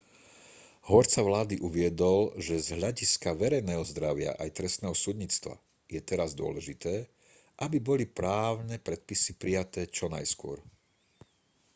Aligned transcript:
hovorca 0.89 1.19
vlády 1.29 1.55
uviedol 1.67 2.19
že 2.45 2.55
z 2.65 2.81
hľadiska 2.81 3.29
verejného 3.43 3.83
zdravia 3.91 4.31
aj 4.43 4.55
trestného 4.57 4.95
súdnictva 5.03 5.53
je 5.93 5.99
teraz 6.09 6.29
dôležité 6.41 6.93
aby 7.63 7.77
boli 7.89 8.05
právne 8.21 8.75
predpisy 8.87 9.31
prijaté 9.43 9.81
čo 9.97 10.05
najskôr 10.15 10.57